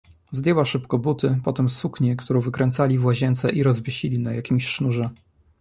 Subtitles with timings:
[0.31, 5.09] Zdjęła szybko buty, potem suknię, którą wykręcali w łazience i rozwiesili na jakimś sznurze.